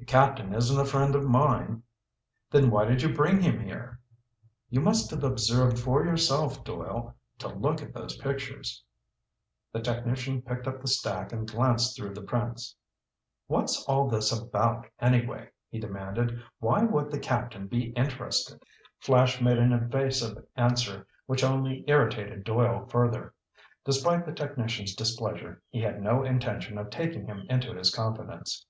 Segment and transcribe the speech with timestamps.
[0.00, 1.84] "The Captain isn't a friend of mine."
[2.50, 4.00] "Then why did you bring him here?"
[4.68, 7.14] "You must have observed for yourself, Doyle.
[7.38, 8.82] To look at those pictures."
[9.70, 12.74] The technician picked up the stack and glanced through the prints.
[13.46, 16.42] "What's all this about anyway?" he demanded.
[16.58, 18.60] "Why would the Captain be interested?"
[18.98, 23.32] Flash made an evasive answer which only irritated Doyle further.
[23.84, 28.66] Despite the technician's displeasure, he had no intention of taking him into his confidence.